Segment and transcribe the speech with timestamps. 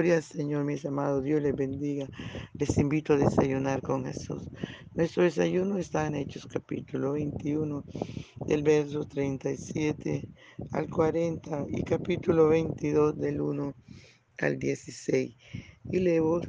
[0.00, 1.22] Gloria al Señor, mis amados.
[1.22, 2.08] Dios les bendiga.
[2.54, 4.48] Les invito a desayunar con Jesús.
[4.94, 7.84] Nuestro desayuno está en Hechos capítulo 21,
[8.46, 10.26] del verso 37
[10.72, 13.74] al 40 y capítulo 22 del 1
[14.38, 15.36] al 16.
[15.92, 16.40] Y leo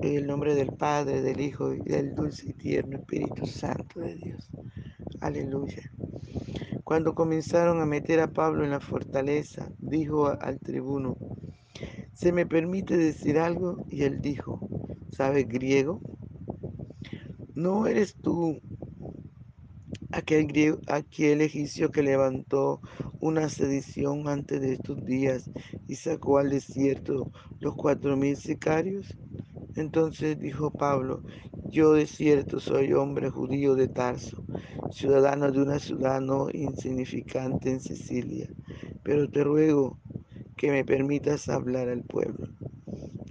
[0.00, 4.14] en el nombre del Padre, del Hijo y del dulce y tierno Espíritu Santo de
[4.14, 4.48] Dios.
[5.20, 5.82] Aleluya.
[6.84, 11.16] Cuando comenzaron a meter a Pablo en la fortaleza, dijo al tribuno,
[12.12, 13.82] ¿se me permite decir algo?
[13.88, 14.66] Y él dijo,
[15.10, 16.04] ¿sabes griego?
[17.54, 18.60] ¿No eres tú
[20.10, 22.82] aquel, griego, aquel egipcio que levantó
[23.18, 25.50] una sedición antes de estos días
[25.86, 29.18] y sacó al desierto los cuatro mil sicarios?
[29.74, 31.24] Entonces dijo Pablo,
[31.62, 34.46] yo de cierto soy hombre judío de Tarso,
[34.88, 38.54] ciudadano de una ciudad no insignificante en Sicilia,
[39.02, 40.00] pero te ruego
[40.60, 42.46] que me permitas hablar al pueblo.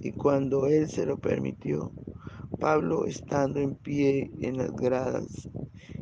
[0.01, 1.91] Y cuando él se lo permitió,
[2.59, 5.47] Pablo, estando en pie en las gradas,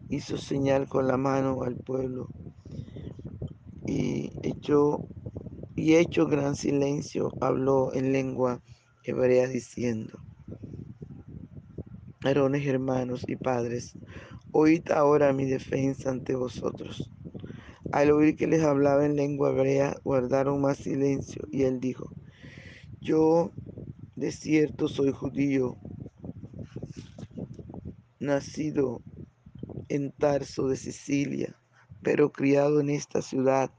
[0.09, 2.30] hizo señal con la mano al pueblo
[3.86, 5.02] y echó
[5.75, 8.61] y hecho gran silencio, habló en lengua
[9.03, 10.17] hebrea diciendo,
[12.23, 13.95] varones hermanos y padres,
[14.53, 17.11] oíd ahora mi defensa ante vosotros.
[17.91, 22.11] Al oír que les hablaba en lengua hebrea, guardaron más silencio, y él dijo,
[23.02, 23.52] yo
[24.16, 25.77] de cierto soy judío,
[28.19, 29.02] nacido
[29.89, 31.55] en Tarso de Sicilia,
[32.02, 33.71] pero criado en esta ciudad,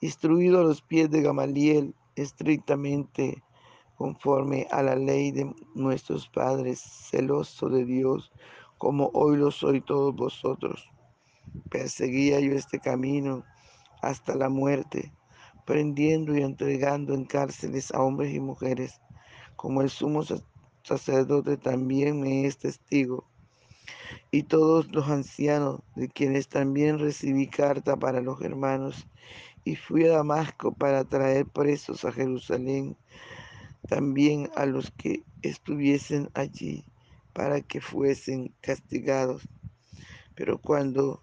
[0.00, 3.42] instruido a los pies de Gamaliel, estrictamente
[3.96, 8.32] conforme a la ley de nuestros padres, celoso de Dios,
[8.78, 10.91] como hoy lo soy todos vosotros.
[11.70, 13.44] Perseguía yo este camino
[14.02, 15.12] hasta la muerte,
[15.66, 19.00] prendiendo y entregando en cárceles a hombres y mujeres,
[19.56, 20.22] como el sumo
[20.82, 23.30] sacerdote también me es testigo,
[24.30, 29.06] y todos los ancianos, de quienes también recibí carta para los hermanos,
[29.64, 32.96] y fui a Damasco para traer presos a Jerusalén
[33.88, 36.84] también a los que estuviesen allí
[37.32, 39.48] para que fuesen castigados.
[40.34, 41.20] Pero cuando,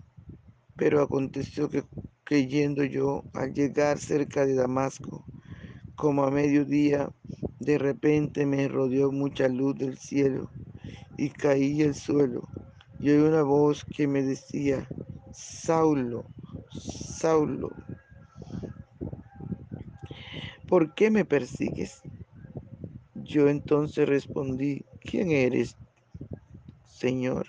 [0.79, 1.83] pero aconteció que,
[2.25, 5.25] que yendo yo al llegar cerca de Damasco,
[5.95, 7.11] como a mediodía,
[7.59, 10.49] de repente me rodeó mucha luz del cielo
[11.17, 12.47] y caí al suelo.
[13.01, 14.87] Y oí una voz que me decía,
[15.33, 16.23] Saulo,
[16.71, 17.71] Saulo,
[20.69, 22.01] ¿por qué me persigues?
[23.15, 25.75] Yo entonces respondí, ¿quién eres,
[26.87, 27.47] Señor?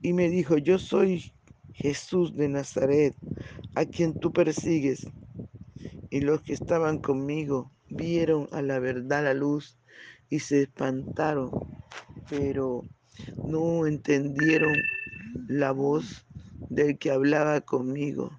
[0.00, 1.32] Y me dijo, yo soy
[1.80, 3.14] Jesús de Nazaret,
[3.74, 5.06] a quien tú persigues.
[6.10, 9.78] Y los que estaban conmigo vieron a la verdad la luz
[10.28, 11.50] y se espantaron,
[12.28, 12.82] pero
[13.44, 14.74] no entendieron
[15.48, 16.26] la voz
[16.68, 18.30] del que hablaba conmigo.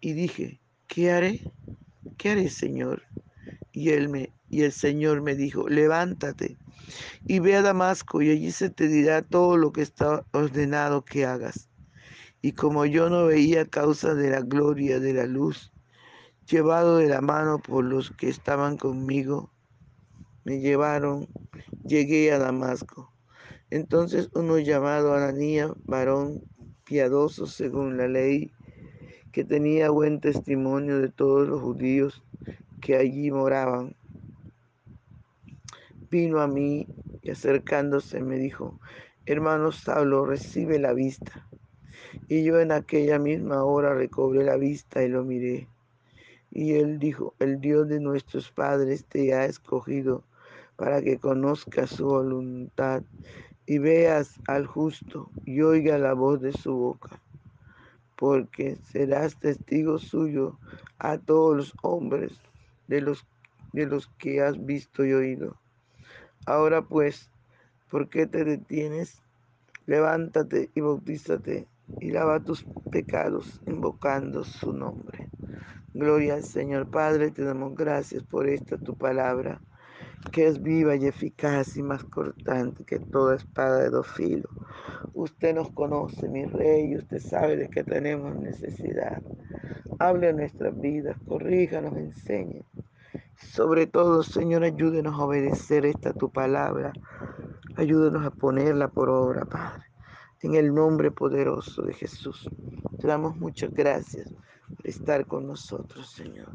[0.00, 1.40] Y dije, ¿qué haré?
[2.16, 3.02] ¿Qué haré, Señor?
[3.72, 6.58] Y él me y el Señor me dijo, levántate
[7.26, 11.24] y ve a Damasco y allí se te dirá todo lo que está ordenado que
[11.24, 11.71] hagas.
[12.42, 15.72] Y como yo no veía causa de la gloria de la luz,
[16.48, 19.52] llevado de la mano por los que estaban conmigo,
[20.44, 21.28] me llevaron,
[21.84, 23.12] llegué a Damasco.
[23.70, 26.42] Entonces uno llamado Ananías, varón
[26.84, 28.52] piadoso según la ley,
[29.30, 32.22] que tenía buen testimonio de todos los judíos
[32.80, 33.94] que allí moraban,
[36.10, 36.86] vino a mí
[37.22, 38.78] y acercándose me dijo,
[39.24, 41.48] hermano Saulo, recibe la vista.
[42.28, 45.68] Y yo en aquella misma hora recobré la vista y lo miré.
[46.50, 50.22] Y él dijo, el Dios de nuestros padres te ha escogido
[50.76, 53.02] para que conozcas su voluntad
[53.66, 57.20] y veas al justo y oiga la voz de su boca,
[58.16, 60.58] porque serás testigo suyo
[60.98, 62.32] a todos los hombres
[62.88, 63.26] de los,
[63.72, 65.56] de los que has visto y oído.
[66.44, 67.30] Ahora pues,
[67.90, 69.22] ¿por qué te detienes?
[69.86, 71.66] Levántate y bautízate
[72.00, 75.28] y lava tus pecados invocando su nombre.
[75.94, 79.60] Gloria al Señor Padre, te damos gracias por esta tu palabra,
[80.30, 84.50] que es viva y eficaz y más cortante que toda espada de dos filos.
[85.14, 89.22] Usted nos conoce, mi rey, usted sabe de que tenemos necesidad.
[89.98, 92.64] Hable a nuestras vidas, corríjanos, enseñe.
[93.36, 96.92] Sobre todo, Señor, ayúdenos a obedecer esta tu palabra.
[97.76, 99.91] Ayúdenos a ponerla por obra, Padre.
[100.42, 102.48] En el nombre poderoso de Jesús.
[103.00, 104.28] Te damos muchas gracias
[104.84, 106.52] estar con nosotros, Señor.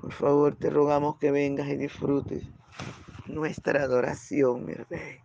[0.00, 2.44] Por favor, te rogamos que vengas y disfrutes
[3.26, 5.20] nuestra adoración, mi Rey.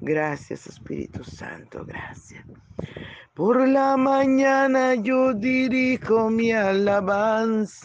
[0.00, 2.44] Gracias, Espíritu Santo, gracias.
[3.34, 7.82] Por la mañana yo dirijo mi alabanza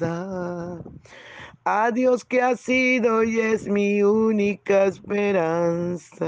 [1.63, 6.27] a Dios que ha sido y es mi única esperanza.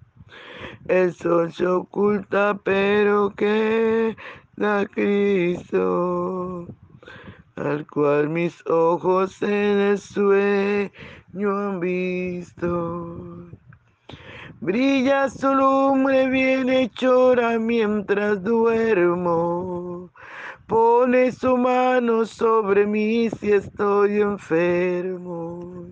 [0.87, 6.67] El sol se oculta, pero queda Cristo,
[7.55, 10.89] al cual mis ojos en el sueño
[11.57, 13.45] han visto.
[14.59, 20.09] Brilla su lumbre bien hechora mientras duermo.
[20.65, 25.91] Pone su mano sobre mí si estoy enfermo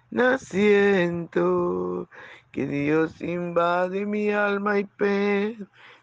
[0.37, 2.09] siento
[2.51, 4.83] que Dios invade mi alma y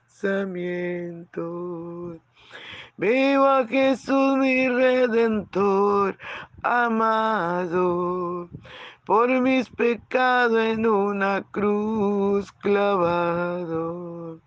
[0.08, 2.16] pensamiento.
[2.96, 6.16] Veo a Jesús mi redentor
[6.62, 8.49] amado,
[9.05, 14.40] por mis pecados en una cruz clavado.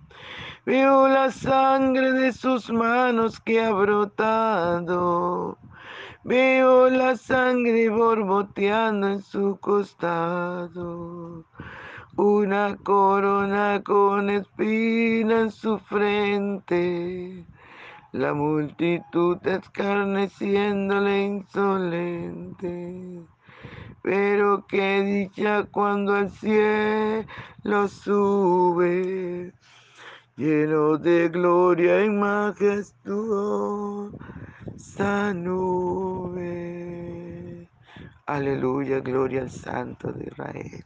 [0.65, 5.57] Veo la sangre de sus manos que ha brotado
[6.23, 11.45] Veo la sangre borboteando en su costado.
[12.15, 17.43] Una corona con espina en su frente.
[18.11, 23.23] La multitud escarneciéndole insolente.
[24.03, 29.53] Pero qué dicha cuando al cielo sube,
[30.41, 34.15] lleno de gloria y majestuosa
[35.35, 36.41] nube.
[38.27, 40.85] Aleluya, gloria al Santo de Israel.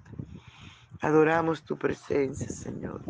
[1.02, 3.06] Adoramos tu presencia, Señor.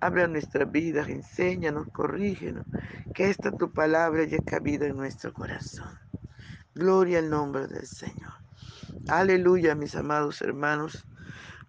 [0.00, 2.66] Habla nuestras vidas, enséñanos, corrígenos.
[3.14, 5.98] Que esta tu palabra haya cabida en nuestro corazón.
[6.74, 8.32] Gloria al nombre del Señor.
[9.08, 11.06] Aleluya, mis amados hermanos.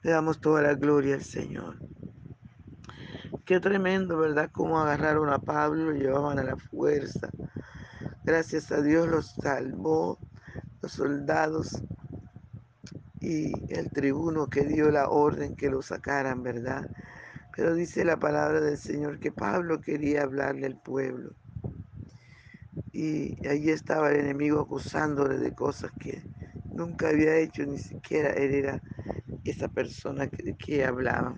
[0.04, 1.84] Le damos toda la gloria al Señor.
[3.46, 4.50] Qué tremendo, ¿verdad?
[4.52, 7.30] Cómo agarraron a Pablo, lo llevaban a la fuerza
[8.26, 10.20] Gracias a Dios los salvó
[10.82, 11.84] los soldados
[13.20, 16.92] y el tribuno que dio la orden que lo sacaran, ¿verdad?
[17.56, 21.36] Pero dice la palabra del Señor que Pablo quería hablarle al pueblo.
[22.94, 26.24] Y allí estaba el enemigo acusándole de cosas que
[26.70, 28.84] nunca había hecho, ni siquiera él era
[29.46, 31.36] esa persona que, que hablaba.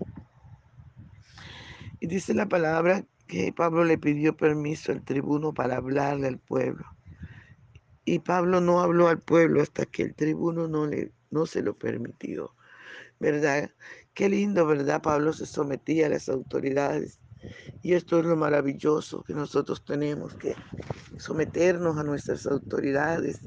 [2.03, 6.83] Y dice la palabra que Pablo le pidió permiso al tribuno para hablarle al pueblo.
[8.03, 11.77] Y Pablo no habló al pueblo hasta que el tribuno no, le, no se lo
[11.77, 12.53] permitió.
[13.22, 13.72] ¿Verdad?
[14.13, 15.01] Qué lindo, ¿verdad?
[15.01, 17.22] Pablo se sometía a las autoridades.
[17.81, 20.55] Y esto es lo maravilloso que nosotros tenemos que
[21.15, 23.39] someternos a nuestras autoridades,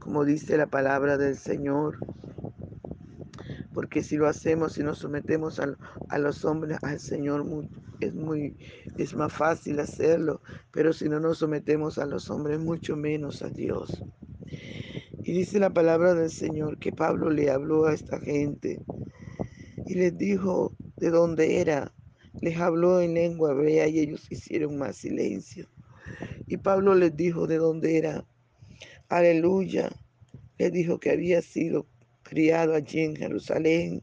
[0.00, 1.96] como dice la palabra del Señor.
[3.72, 5.76] Porque si lo hacemos, si nos sometemos a,
[6.08, 7.44] a los hombres, al Señor,
[8.00, 8.56] es muy,
[8.98, 10.40] es más fácil hacerlo,
[10.72, 14.02] pero si no nos sometemos a los hombres, mucho menos a Dios.
[15.22, 18.80] Y dice la palabra del Señor que Pablo le habló a esta gente
[19.86, 21.92] y les dijo de dónde era.
[22.40, 25.68] Les habló en lengua hebrea y ellos hicieron más silencio.
[26.46, 28.24] Y Pablo les dijo de dónde era.
[29.08, 29.90] Aleluya.
[30.58, 31.86] Les dijo que había sido
[32.22, 34.02] criado allí en Jerusalén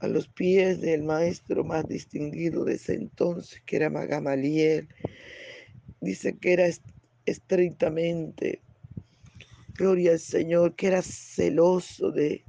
[0.00, 4.88] a los pies del maestro más distinguido de ese entonces, que era Magamaliel.
[6.00, 6.66] Dice que era
[7.24, 8.64] estrictamente,
[9.76, 12.46] gloria al Señor, que era celoso de,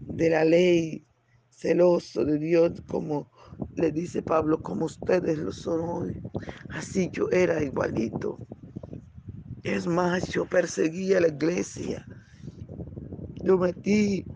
[0.00, 1.06] de la ley,
[1.50, 3.30] celoso de Dios, como
[3.76, 6.18] le dice Pablo, como ustedes lo son hoy.
[6.70, 8.42] Así yo era igualito.
[9.62, 12.06] Es más, yo perseguía a la iglesia.
[13.42, 14.28] Yo metí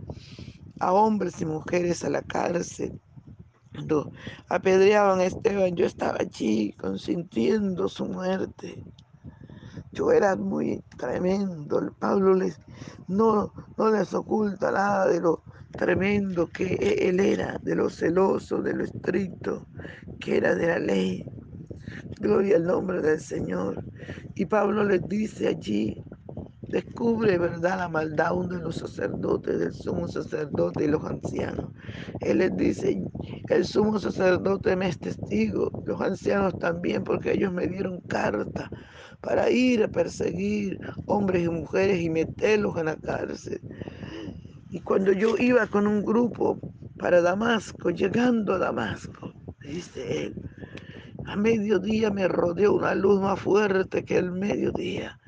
[0.85, 3.01] a hombres y mujeres a la cárcel.
[4.49, 8.83] Apedreaban a Esteban, yo estaba allí consintiendo su muerte.
[9.93, 11.93] Yo era muy tremendo.
[11.99, 12.61] Pablo les,
[13.09, 18.75] no, no les oculta nada de lo tremendo que él era, de lo celoso, de
[18.75, 19.67] lo estricto,
[20.21, 21.25] que era de la ley.
[22.21, 23.85] Gloria al nombre del Señor.
[24.37, 26.03] Y Pablo les dice allí,
[26.75, 31.71] descubre, ¿verdad?, la maldad de los sacerdotes, del sumo sacerdote y los ancianos.
[32.21, 33.01] Él les dice,
[33.49, 38.73] el sumo sacerdote me es testigo, los ancianos también, porque ellos me dieron carta
[39.21, 43.61] para ir a perseguir hombres y mujeres y meterlos en la cárcel.
[44.69, 46.59] Y cuando yo iba con un grupo
[46.99, 50.35] para Damasco, llegando a Damasco, dice él,
[51.25, 55.21] a mediodía me rodeó una luz más fuerte que el mediodía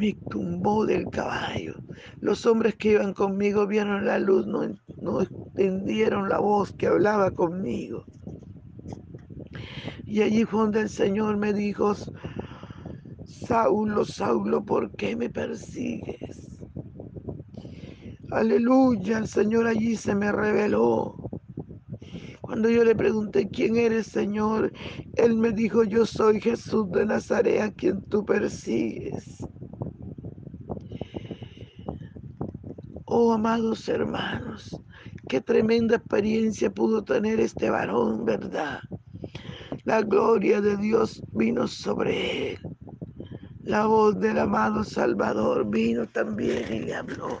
[0.00, 1.82] me tumbó del caballo.
[2.20, 4.62] Los hombres que iban conmigo vieron la luz, no,
[5.00, 8.06] no entendieron la voz que hablaba conmigo.
[10.06, 11.94] Y allí fue donde el Señor me dijo,
[13.24, 16.48] Saulo, Saulo, ¿por qué me persigues?
[18.30, 21.16] Aleluya, el Señor allí se me reveló.
[22.40, 24.72] Cuando yo le pregunté, ¿quién eres, Señor?
[25.14, 29.50] Él me dijo, yo soy Jesús de Nazaret, a quien tú persigues.
[33.12, 34.80] Oh, amados hermanos,
[35.28, 38.82] qué tremenda experiencia pudo tener este varón, ¿verdad?
[39.82, 42.58] La gloria de Dios vino sobre él.
[43.64, 47.40] La voz del amado Salvador vino también y le habló.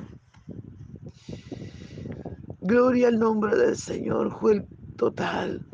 [2.62, 4.36] Gloria al nombre del Señor.
[4.40, 5.64] Fue el total,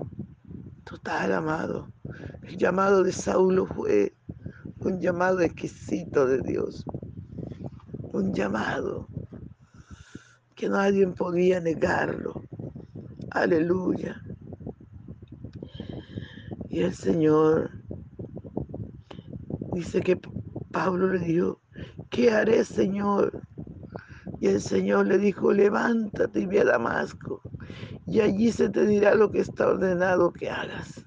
[0.85, 1.91] total amado.
[2.43, 4.15] El llamado de Saulo fue
[4.81, 6.85] un llamado exquisito de Dios.
[8.13, 9.09] Un llamado
[10.57, 12.43] que nadie podía negarlo.
[13.31, 14.21] Aleluya.
[16.71, 17.71] Y el Señor
[19.75, 20.19] dice que
[20.73, 21.61] Pablo le dijo,
[22.09, 23.43] ¿qué haré, Señor?
[24.41, 27.43] Y el Señor le dijo, levántate y ve a Damasco,
[28.07, 31.05] y allí se te dirá lo que está ordenado que hagas.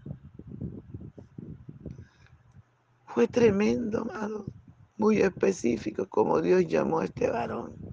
[3.05, 4.45] Fue tremendo, amado,
[4.97, 7.88] muy específico como Dios llamó a este varón.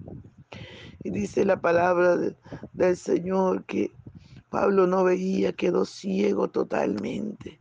[1.07, 3.93] Y dice la palabra del Señor que
[4.51, 7.61] Pablo no veía, quedó ciego totalmente.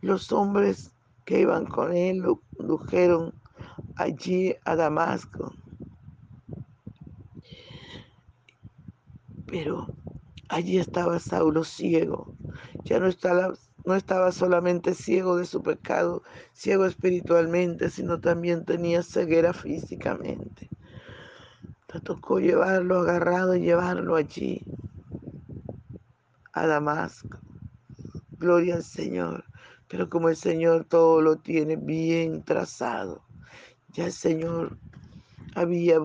[0.00, 0.90] Los hombres
[1.24, 3.34] que iban con él lo condujeron
[3.94, 5.54] allí a Damasco.
[9.46, 9.86] Pero
[10.48, 12.34] allí estaba Saulo ciego.
[12.84, 19.04] Ya no estaba, no estaba solamente ciego de su pecado, ciego espiritualmente, sino también tenía
[19.04, 20.71] ceguera físicamente.
[21.92, 24.62] Te tocó llevarlo agarrado y llevarlo allí,
[26.54, 27.36] a Damasco.
[28.38, 29.44] Gloria al Señor.
[29.88, 33.20] Pero como el Señor todo lo tiene bien trazado,
[33.88, 34.78] ya el Señor
[35.54, 35.98] había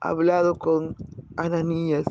[0.00, 0.96] hablado con
[1.36, 2.06] Ananías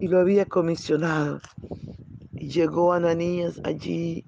[0.00, 1.40] y lo había comisionado.
[2.34, 4.24] Y llegó Ananías allí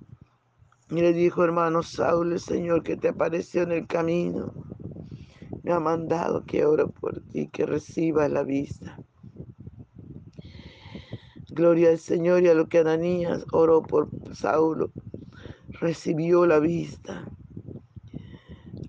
[0.90, 4.52] y le dijo, hermano Saúl, el Señor que te apareció en el camino,
[5.62, 8.99] me ha mandado que ore por ti, que reciba la vista.
[11.50, 14.93] Gloria al Señor y a lo que Ananías oró por Saulo,
[15.81, 17.29] recibió la vista.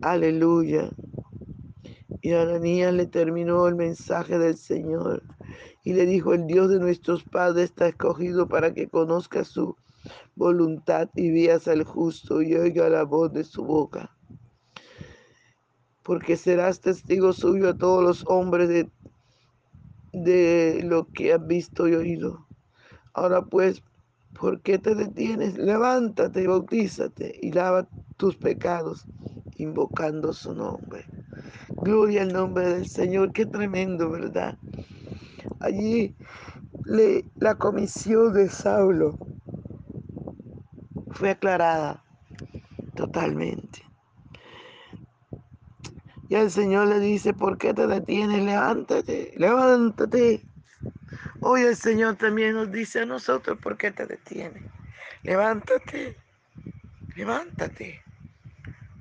[0.02, 0.90] Aleluya.
[2.22, 5.24] Y Ananías le terminó el mensaje del Señor
[5.84, 9.76] y le dijo, el Dios de nuestros padres está escogido para que conozca su
[10.36, 14.16] voluntad y veas al justo y oiga la voz de su boca.
[16.12, 18.90] Porque serás testigo suyo a todos los hombres de,
[20.12, 22.46] de lo que has visto y oído.
[23.14, 23.82] Ahora pues,
[24.38, 25.58] ¿por qué te detienes?
[25.58, 27.88] Levántate y bautízate y lava
[28.18, 29.08] tus pecados,
[29.56, 31.06] invocando su nombre.
[31.78, 34.58] Gloria al nombre del Señor, qué tremendo, ¿verdad?
[35.62, 36.14] Allí
[37.40, 39.16] la comisión de Saulo
[41.12, 42.04] fue aclarada
[42.98, 43.91] totalmente.
[46.32, 48.42] Y el Señor le dice, ¿por qué te detienes?
[48.42, 50.46] Levántate, levántate.
[51.42, 54.64] Hoy el Señor también nos dice a nosotros, ¿por qué te detienes?
[55.24, 56.16] Levántate,
[57.18, 58.02] levántate.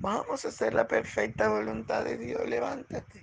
[0.01, 3.21] Vamos a hacer la perfecta voluntad de Dios, levántate.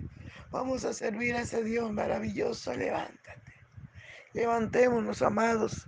[0.50, 3.52] Vamos a servir a ese Dios maravilloso, levántate.
[4.32, 5.86] Levantémonos, amados,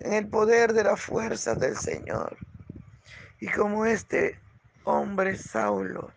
[0.00, 2.38] en el poder de la fuerza del Señor.
[3.38, 4.40] Y como este
[4.84, 6.10] hombre Saulo,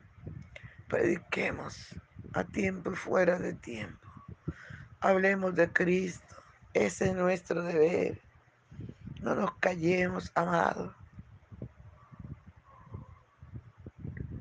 [0.87, 1.95] prediquemos
[2.33, 4.07] a tiempo y fuera de tiempo.
[4.99, 6.35] Hablemos de Cristo.
[6.73, 8.21] Ese es nuestro deber.
[9.21, 10.95] No nos callemos, amados.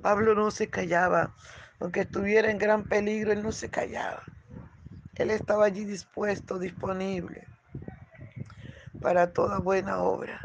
[0.03, 1.35] Pablo no se callaba.
[1.81, 4.23] Aunque estuviera en gran peligro, él no se callaba.
[5.15, 7.47] Él estaba allí dispuesto, disponible
[9.01, 10.41] para toda buena obra.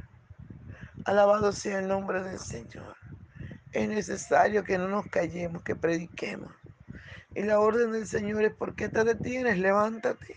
[1.06, 3.01] Alabado sea el nombre del Señor.
[3.74, 6.52] Es necesario que no nos callemos, que prediquemos.
[7.34, 9.58] Y la orden del Señor es, ¿por qué te detienes?
[9.58, 10.36] Levántate.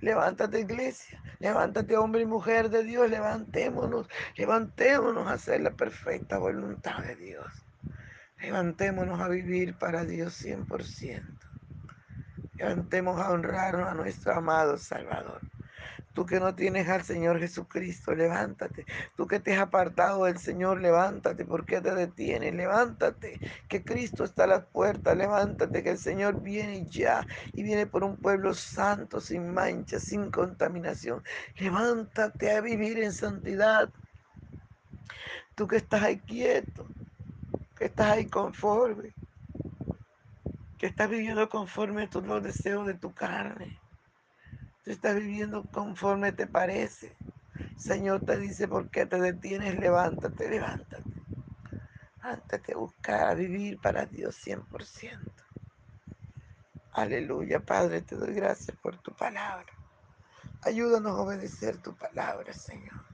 [0.00, 7.02] Levántate iglesia, levántate hombre y mujer de Dios, levantémonos, levantémonos a hacer la perfecta voluntad
[7.02, 7.46] de Dios.
[8.40, 11.22] Levantémonos a vivir para Dios 100%.
[12.54, 15.40] Levantemos a honrarnos a nuestro amado Salvador.
[16.12, 18.84] Tú que no tienes al Señor Jesucristo, levántate.
[19.16, 21.46] Tú que te has apartado del Señor, levántate.
[21.46, 22.54] ¿Por qué te detienes?
[22.54, 23.40] Levántate.
[23.66, 25.16] Que Cristo está a las puertas.
[25.16, 25.82] Levántate.
[25.82, 27.26] Que el Señor viene ya.
[27.54, 31.22] Y viene por un pueblo santo, sin mancha, sin contaminación.
[31.56, 33.90] Levántate a vivir en santidad.
[35.54, 36.86] Tú que estás ahí quieto.
[37.74, 39.14] Que estás ahí conforme.
[40.76, 43.78] Que estás viviendo conforme a los deseos de tu carne.
[44.84, 47.16] Tú estás viviendo conforme te parece.
[47.76, 49.78] Señor te dice, ¿por qué te detienes?
[49.78, 51.02] Levántate, levántate.
[52.16, 55.44] Levántate a buscar, a vivir para Dios 100%.
[56.92, 59.72] Aleluya, Padre, te doy gracias por tu palabra.
[60.62, 63.04] Ayúdanos a obedecer tu palabra, Señor.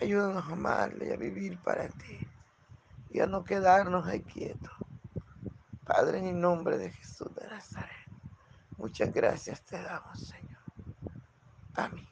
[0.00, 2.18] Ayúdanos a amarle y a vivir para ti.
[3.10, 4.72] Y a no quedarnos ahí quietos.
[5.84, 7.90] Padre, en el nombre de Jesús de Nazaret.
[8.76, 10.53] Muchas gracias te damos, Señor.
[11.74, 12.06] Amém.